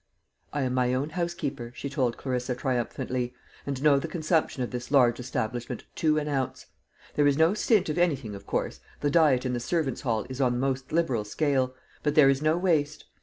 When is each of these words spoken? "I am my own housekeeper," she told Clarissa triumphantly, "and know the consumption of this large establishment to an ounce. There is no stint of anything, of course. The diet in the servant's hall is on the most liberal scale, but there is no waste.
"I 0.51 0.63
am 0.63 0.73
my 0.73 0.95
own 0.95 1.11
housekeeper," 1.11 1.73
she 1.75 1.87
told 1.87 2.17
Clarissa 2.17 2.55
triumphantly, 2.55 3.35
"and 3.67 3.83
know 3.83 3.99
the 3.99 4.07
consumption 4.07 4.63
of 4.63 4.71
this 4.71 4.89
large 4.89 5.19
establishment 5.19 5.83
to 5.97 6.17
an 6.17 6.27
ounce. 6.27 6.65
There 7.13 7.27
is 7.27 7.37
no 7.37 7.53
stint 7.53 7.87
of 7.87 7.99
anything, 7.99 8.33
of 8.33 8.47
course. 8.47 8.79
The 9.01 9.11
diet 9.11 9.45
in 9.45 9.53
the 9.53 9.59
servant's 9.59 10.01
hall 10.01 10.25
is 10.27 10.41
on 10.41 10.53
the 10.53 10.57
most 10.57 10.91
liberal 10.91 11.23
scale, 11.23 11.75
but 12.01 12.15
there 12.15 12.29
is 12.29 12.41
no 12.41 12.57
waste. 12.57 13.05